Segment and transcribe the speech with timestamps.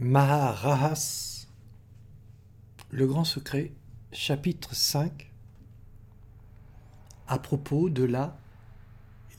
[0.00, 1.48] Maharahas,
[2.90, 3.72] le grand secret,
[4.12, 5.32] chapitre 5,
[7.26, 8.36] à propos de la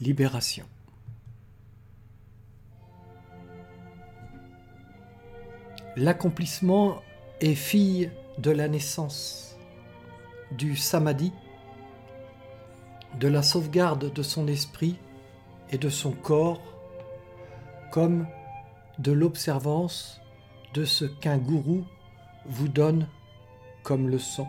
[0.02, 0.66] libération.
[5.96, 7.02] L'accomplissement
[7.40, 9.56] est fille de la naissance,
[10.52, 11.32] du samadhi,
[13.18, 14.98] de la sauvegarde de son esprit
[15.70, 16.62] et de son corps,
[17.94, 18.28] comme
[18.98, 20.20] de l'observance
[20.74, 21.84] de ce qu'un gourou
[22.46, 23.08] vous donne
[23.84, 24.48] comme leçon.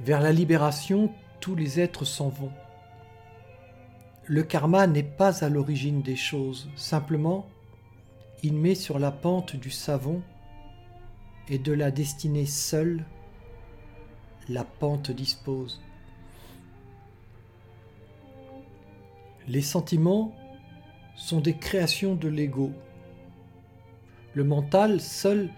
[0.00, 2.52] Vers la libération, tous les êtres s'en vont.
[4.26, 7.46] Le karma n'est pas à l'origine des choses, simplement
[8.42, 10.22] il met sur la pente du savon
[11.48, 13.04] et de la destinée seule,
[14.48, 15.80] la pente dispose.
[19.48, 20.32] Les sentiments
[21.18, 22.72] sont des créations de l'ego.
[24.34, 25.50] Le mental seul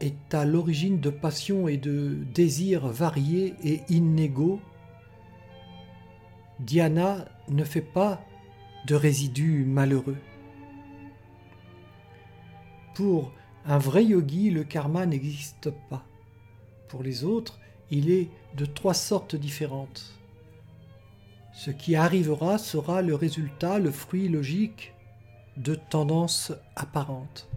[0.00, 4.60] est à l'origine de passions et de désirs variés et inégaux.
[6.60, 8.24] Diana ne fait pas
[8.86, 10.18] de résidus malheureux.
[12.94, 13.32] Pour
[13.66, 16.06] un vrai yogi, le karma n'existe pas.
[16.88, 17.58] Pour les autres,
[17.90, 20.17] il est de trois sortes différentes.
[21.58, 24.94] Ce qui arrivera sera le résultat, le fruit logique
[25.56, 27.48] de tendances apparentes.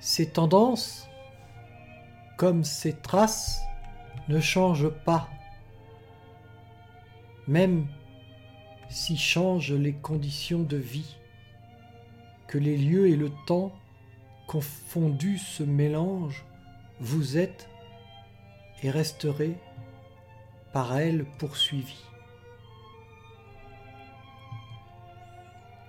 [0.00, 1.06] Ces tendances,
[2.36, 3.60] comme ces traces,
[4.26, 5.28] ne changent pas,
[7.46, 7.86] même
[8.88, 11.16] si changent les conditions de vie,
[12.48, 13.70] que les lieux et le temps
[14.48, 16.44] confondus se mélangent,
[16.98, 17.68] vous êtes
[18.82, 19.56] et resterez
[20.76, 22.04] par elle poursuivie.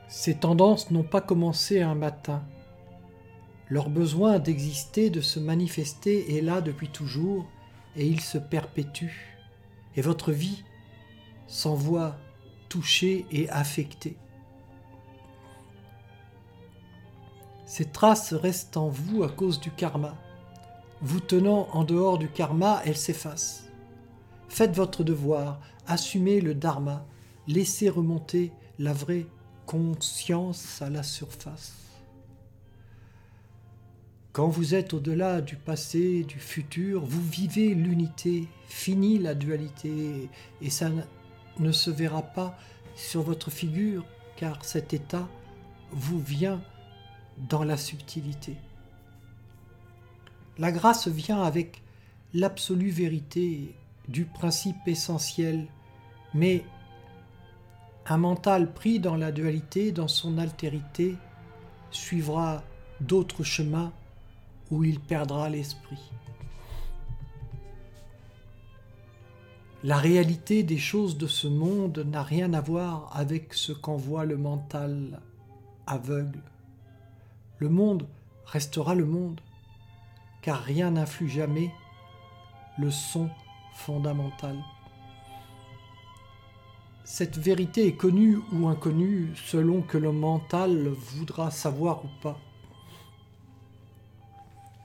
[0.07, 2.41] Ces tendances n'ont pas commencé un matin.
[3.67, 7.45] Leur besoin d'exister, de se manifester est là depuis toujours
[7.97, 9.11] et il se perpétue.
[9.97, 10.63] Et votre vie
[11.47, 12.15] s'en voit
[12.69, 14.15] touchée et affectée.
[17.65, 20.15] Ces traces restent en vous à cause du karma.
[21.01, 23.66] Vous tenant en dehors du karma, elles s'effacent.
[24.49, 27.05] Faites votre devoir, assumez le dharma,
[27.47, 29.25] laissez remonter la vraie
[29.65, 31.73] conscience à la surface.
[34.31, 40.29] Quand vous êtes au-delà du passé, du futur, vous vivez l'unité, fini la dualité,
[40.61, 40.89] et ça
[41.59, 42.57] ne se verra pas
[42.95, 45.27] sur votre figure, car cet état
[45.91, 46.61] vous vient
[47.49, 48.55] dans la subtilité.
[50.59, 51.81] La grâce vient avec
[52.33, 53.73] l'absolue vérité
[54.07, 55.67] du principe essentiel,
[56.33, 56.63] mais
[58.05, 61.15] un mental pris dans la dualité, dans son altérité,
[61.91, 62.63] suivra
[63.01, 63.91] d'autres chemins
[64.71, 66.11] où il perdra l'esprit.
[69.83, 74.37] La réalité des choses de ce monde n'a rien à voir avec ce qu'envoie le
[74.37, 75.21] mental
[75.85, 76.41] aveugle.
[77.59, 78.07] Le monde
[78.45, 79.39] restera le monde,
[80.41, 81.71] car rien n'influe jamais
[82.77, 83.29] le son
[83.77, 84.57] fondamentale.
[87.03, 92.37] Cette vérité est connue ou inconnue selon que le mental voudra savoir ou pas.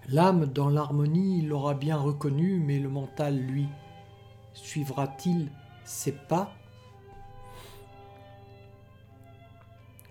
[0.08, 3.66] L'âme dans l'harmonie l'aura bien reconnue, mais le mental, lui,
[4.52, 5.50] suivra-t-il
[5.84, 6.52] ses pas?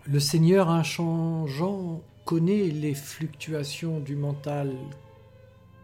[0.05, 4.75] Le Seigneur inchangeant connaît les fluctuations du mental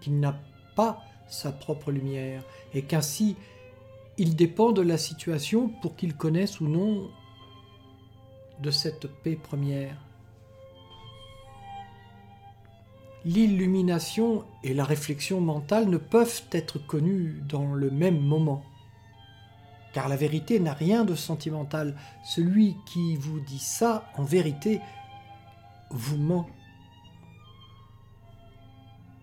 [0.02, 0.36] qu'il n'a
[0.76, 2.44] pas sa propre lumière,
[2.74, 3.36] et qu'ainsi
[4.18, 7.10] il dépend de la situation pour qu'il connaisse ou non
[8.62, 9.96] de cette paix première.
[13.26, 18.64] L'illumination et la réflexion mentale ne peuvent être connues dans le même moment,
[19.94, 21.96] car la vérité n'a rien de sentimental.
[22.24, 24.80] Celui qui vous dit ça, en vérité,
[25.92, 26.48] vous ment.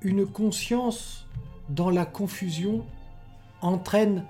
[0.03, 1.27] Une conscience
[1.69, 2.85] dans la confusion
[3.63, 4.25] entraîne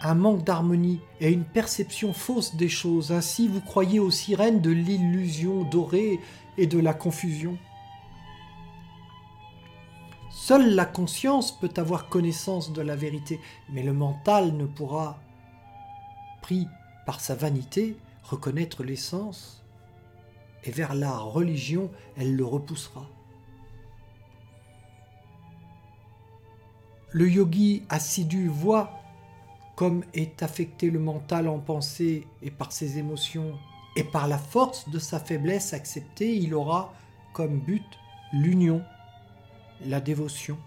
[0.00, 3.12] un manque d'harmonie et une perception fausse des choses.
[3.12, 6.20] Ainsi, vous croyez aux sirènes de l'illusion dorée
[6.58, 7.56] et de la confusion.
[10.30, 13.40] Seule la conscience peut avoir connaissance de la vérité,
[13.70, 15.18] mais le mental ne pourra,
[16.42, 16.68] pris
[17.06, 19.62] par sa vanité, reconnaître l'essence,
[20.64, 23.06] et vers la religion, elle le repoussera.
[27.14, 28.90] Le yogi assidu voit
[29.76, 33.56] comme est affecté le mental en pensée et par ses émotions,
[33.94, 36.92] et par la force de sa faiblesse acceptée, il aura
[37.32, 37.84] comme but
[38.32, 38.82] l'union,
[39.86, 40.58] la dévotion.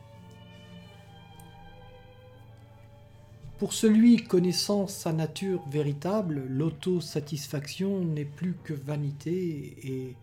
[3.58, 10.16] Pour celui connaissant sa nature véritable, l'autosatisfaction n'est plus que vanité et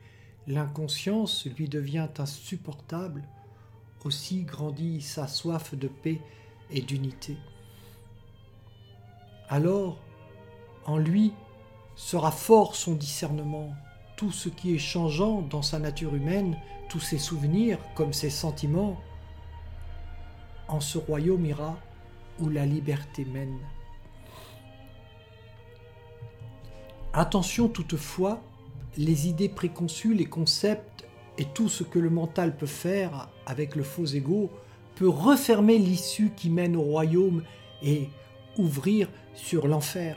[0.47, 3.25] l'inconscience lui devient insupportable,
[4.05, 6.21] aussi grandit sa soif de paix
[6.71, 7.37] et d'unité.
[9.49, 9.99] Alors,
[10.87, 11.33] en lui
[11.97, 13.75] sera fort son discernement,
[14.17, 16.57] tout ce qui est changeant dans sa nature humaine,
[16.89, 19.01] tous ses souvenirs comme ses sentiments,
[20.69, 21.79] en ce royaume ira
[22.41, 23.59] où la liberté mène.
[27.13, 28.43] Attention toutefois,
[28.97, 30.94] les idées préconçues, les concepts
[31.39, 34.51] et tout ce que le mental peut faire avec le faux ego
[34.95, 37.43] peut refermer l'issue qui mène au royaume
[37.83, 38.09] et
[38.57, 40.17] ouvrir sur l'enfer.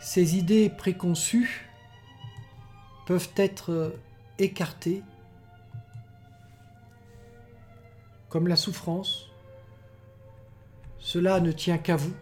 [0.00, 1.68] Ces idées préconçues
[3.06, 3.94] peuvent être
[4.38, 5.02] écartées
[8.28, 9.28] comme la souffrance.
[10.98, 12.14] Cela ne tient qu'à vous.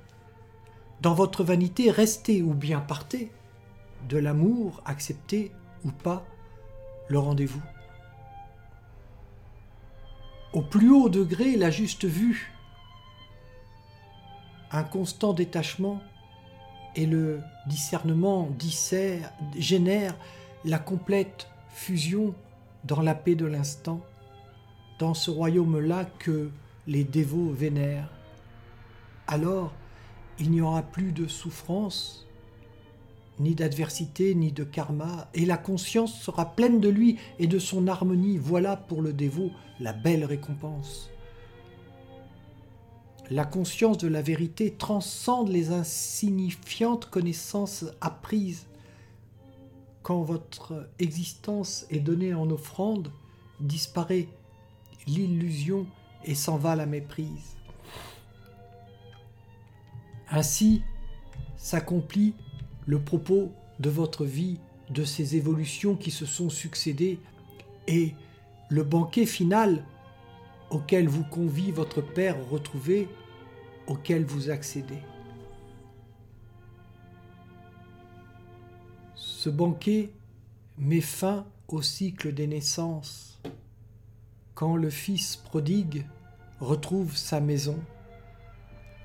[1.01, 3.31] Dans votre vanité, restez ou bien partez.
[4.09, 5.53] De l'amour, acceptez
[5.85, 6.25] ou pas
[7.09, 7.63] le rendez-vous.
[10.53, 12.53] Au plus haut degré, la juste vue,
[14.71, 16.01] un constant détachement
[16.97, 20.17] et le discernement dissert, génère
[20.65, 22.35] la complète fusion
[22.85, 24.01] dans la paix de l'instant
[24.99, 26.51] dans ce royaume-là que
[26.87, 28.11] les dévots vénèrent.
[29.27, 29.73] Alors,
[30.41, 32.27] il n'y aura plus de souffrance,
[33.41, 37.87] ni d'adversité, ni de karma, et la conscience sera pleine de lui et de son
[37.87, 38.39] harmonie.
[38.39, 39.51] Voilà pour le dévot
[39.81, 41.11] la belle récompense.
[43.31, 48.67] La conscience de la vérité transcende les insignifiantes connaissances apprises.
[50.03, 53.13] Quand votre existence est donnée en offrande,
[53.61, 54.29] disparaît
[55.07, 55.87] l'illusion
[56.25, 57.58] et s'en va la méprise.
[60.31, 60.83] Ainsi
[61.57, 62.35] s'accomplit
[62.87, 64.59] le propos de votre vie,
[64.91, 67.19] de ces évolutions qui se sont succédées,
[67.87, 68.15] et
[68.69, 69.85] le banquet final
[70.71, 73.09] auquel vous convie votre Père retrouvé,
[73.87, 74.99] auquel vous accédez.
[79.15, 80.13] Ce banquet
[80.77, 83.41] met fin au cycle des naissances
[84.55, 86.05] quand le Fils prodigue
[86.61, 87.79] retrouve sa maison.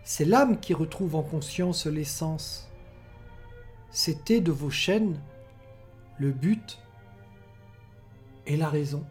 [0.04, 2.70] C'est l'âme qui retrouve en conscience l'essence.
[3.90, 5.20] C'était de vos chaînes
[6.18, 6.80] le but
[8.46, 9.06] et la raison.